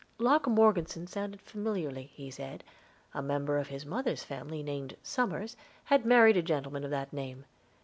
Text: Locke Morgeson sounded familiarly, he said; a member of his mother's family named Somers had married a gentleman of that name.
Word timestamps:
Locke 0.17 0.47
Morgeson 0.47 1.05
sounded 1.05 1.43
familiarly, 1.43 2.07
he 2.15 2.31
said; 2.31 2.63
a 3.13 3.21
member 3.21 3.59
of 3.59 3.67
his 3.67 3.85
mother's 3.85 4.23
family 4.23 4.63
named 4.63 4.97
Somers 5.03 5.55
had 5.83 6.07
married 6.07 6.37
a 6.37 6.41
gentleman 6.41 6.83
of 6.83 6.89
that 6.89 7.13
name. 7.13 7.45